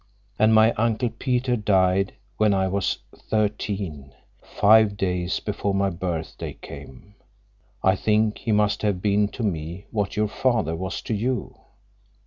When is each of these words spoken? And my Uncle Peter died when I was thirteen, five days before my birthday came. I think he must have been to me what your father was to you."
And 0.39 0.51
my 0.55 0.71
Uncle 0.77 1.11
Peter 1.11 1.55
died 1.55 2.15
when 2.37 2.55
I 2.55 2.67
was 2.67 2.97
thirteen, 3.15 4.13
five 4.41 4.97
days 4.97 5.39
before 5.39 5.75
my 5.75 5.91
birthday 5.91 6.53
came. 6.59 7.13
I 7.83 7.95
think 7.95 8.39
he 8.39 8.51
must 8.51 8.81
have 8.81 8.99
been 8.99 9.27
to 9.27 9.43
me 9.43 9.85
what 9.91 10.17
your 10.17 10.27
father 10.27 10.75
was 10.75 11.03
to 11.03 11.13
you." 11.13 11.55